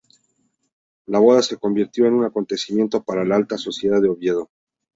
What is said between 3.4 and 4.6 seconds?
sociedad de Oviedo.